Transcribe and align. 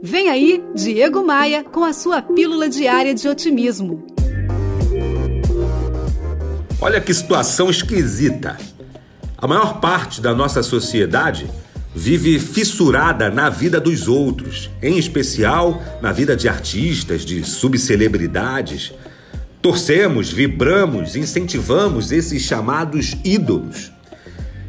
Vem 0.00 0.28
aí, 0.28 0.62
Diego 0.76 1.26
Maia, 1.26 1.64
com 1.64 1.84
a 1.84 1.92
sua 1.92 2.22
pílula 2.22 2.68
diária 2.68 3.12
de 3.12 3.28
otimismo. 3.28 4.06
Olha 6.80 7.00
que 7.00 7.12
situação 7.12 7.68
esquisita. 7.68 8.56
A 9.36 9.48
maior 9.48 9.80
parte 9.80 10.20
da 10.20 10.32
nossa 10.32 10.62
sociedade 10.62 11.50
vive 11.92 12.38
fissurada 12.38 13.28
na 13.28 13.50
vida 13.50 13.80
dos 13.80 14.06
outros, 14.06 14.70
em 14.80 14.98
especial 14.98 15.82
na 16.00 16.12
vida 16.12 16.36
de 16.36 16.48
artistas, 16.48 17.24
de 17.24 17.42
subcelebridades. 17.42 18.92
Torcemos, 19.60 20.30
vibramos, 20.30 21.16
incentivamos 21.16 22.12
esses 22.12 22.42
chamados 22.42 23.16
ídolos. 23.24 23.90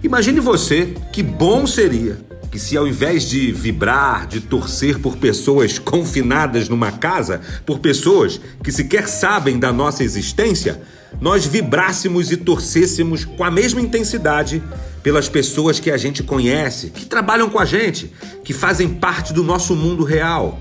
Imagine 0.04 0.40
você 0.40 0.96
que 1.14 1.22
bom 1.22 1.68
seria 1.68 2.29
que 2.52 2.60
se 2.60 2.76
ao 2.76 2.88
invés 2.88 3.24
de 3.24 3.52
vibrar, 3.52 4.28
de 4.28 4.42
torcer 4.42 5.00
por 5.00 5.18
pessoas 5.18 5.78
confinadas 5.78 6.68
numa 6.68 6.92
casa, 6.92 7.42
por 7.66 7.80
pessoas 7.80 8.40
que 8.64 8.72
sequer 8.72 9.08
sabem 9.08 9.60
da 9.60 9.72
nossa 9.72 10.04
existência, 10.04 10.82
nós 11.22 11.46
vibrássemos 11.46 12.32
e 12.32 12.38
torcêssemos 12.38 13.26
com 13.26 13.44
a 13.44 13.52
mesma 13.52 13.82
intensidade 13.82 14.64
pelas 15.04 15.30
pessoas 15.30 15.80
que 15.80 15.92
a 15.92 15.98
gente 15.98 16.24
conhece, 16.24 16.90
que 16.90 17.06
trabalham 17.06 17.50
com 17.50 17.60
a 17.60 17.66
gente, 17.66 18.12
que 18.44 18.54
fazem 18.54 18.90
parte 18.90 19.34
do 19.34 19.44
nosso 19.44 19.76
mundo 19.76 20.04
real. 20.04 20.60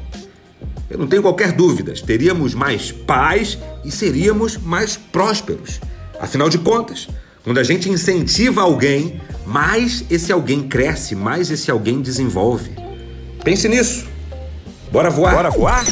Eu 0.89 0.98
não 0.98 1.06
tenho 1.06 1.23
qualquer 1.23 1.52
dúvida, 1.52 1.92
teríamos 2.06 2.55
mais 2.55 2.91
paz 2.91 3.59
e 3.84 3.91
seríamos 3.91 4.56
mais 4.56 4.97
prósperos. 4.97 5.80
Afinal 6.19 6.48
de 6.48 6.59
contas, 6.59 7.09
quando 7.45 7.59
a 7.59 7.62
gente 7.62 7.91
incentiva 7.91 8.62
alguém, 8.62 9.20
mais 9.48 10.05
esse 10.11 10.30
alguém 10.30 10.69
cresce, 10.69 11.15
mais 11.15 11.51
esse 11.51 11.70
alguém 11.70 12.02
desenvolve. 12.02 12.70
Pense 13.43 13.66
nisso. 13.66 14.06
Bora 14.93 15.09
voar? 15.09 15.34
Bora 15.34 15.51
voar? 15.51 15.84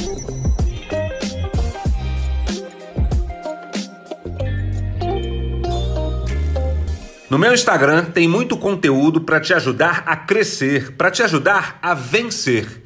No 7.30 7.38
meu 7.38 7.54
Instagram 7.54 8.04
tem 8.04 8.28
muito 8.28 8.58
conteúdo 8.58 9.22
para 9.22 9.40
te 9.40 9.54
ajudar 9.54 10.04
a 10.06 10.14
crescer, 10.16 10.92
para 10.92 11.10
te 11.10 11.22
ajudar 11.22 11.78
a 11.80 11.94
vencer. 11.94 12.85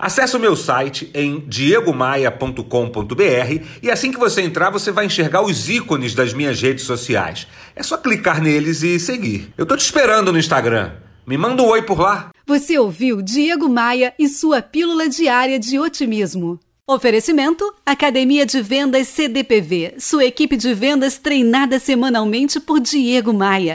Acesse 0.00 0.34
o 0.34 0.40
meu 0.40 0.56
site 0.56 1.10
em 1.12 1.44
diegomaia.com.br 1.46 3.64
e 3.82 3.90
assim 3.90 4.10
que 4.10 4.18
você 4.18 4.40
entrar, 4.40 4.70
você 4.70 4.90
vai 4.90 5.04
enxergar 5.04 5.42
os 5.42 5.68
ícones 5.68 6.14
das 6.14 6.32
minhas 6.32 6.62
redes 6.62 6.84
sociais. 6.84 7.46
É 7.76 7.82
só 7.82 7.98
clicar 7.98 8.40
neles 8.40 8.82
e 8.82 8.98
seguir. 8.98 9.52
Eu 9.58 9.66
tô 9.66 9.76
te 9.76 9.84
esperando 9.84 10.32
no 10.32 10.38
Instagram. 10.38 10.92
Me 11.26 11.36
manda 11.36 11.62
um 11.62 11.66
oi 11.66 11.82
por 11.82 12.00
lá. 12.00 12.30
Você 12.46 12.78
ouviu 12.78 13.20
Diego 13.20 13.68
Maia 13.68 14.14
e 14.18 14.26
sua 14.26 14.62
pílula 14.62 15.06
diária 15.06 15.58
de 15.58 15.78
otimismo. 15.78 16.58
Oferecimento: 16.88 17.70
Academia 17.84 18.46
de 18.46 18.62
Vendas 18.62 19.06
CDPV, 19.08 19.96
sua 19.98 20.24
equipe 20.24 20.56
de 20.56 20.72
vendas 20.72 21.18
treinada 21.18 21.78
semanalmente 21.78 22.58
por 22.58 22.80
Diego 22.80 23.34
Maia. 23.34 23.74